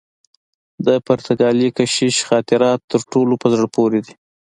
د 0.85 0.87
پرتګالي 1.07 1.69
کشیش 1.77 2.15
خاطرات 2.29 2.79
تر 2.91 3.01
ټولو 3.11 3.33
په 3.41 3.47
زړه 3.53 3.67
پوري 3.75 3.99
دي. 4.05 4.13